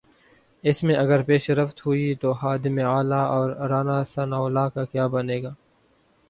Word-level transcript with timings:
اس 0.63 0.83
میں 0.83 0.95
اگر 0.95 1.21
پیش 1.21 1.49
رفت 1.49 1.85
ہوئی 1.85 2.15
تو 2.15 2.33
خادم 2.33 2.79
اعلی 2.85 3.21
اور 3.27 3.49
رانا 3.69 4.03
ثناء 4.15 4.41
اللہ 4.41 4.67
کا 4.73 4.85
کیا 4.85 5.07
بنے 5.07 5.41
گا؟ 5.43 5.53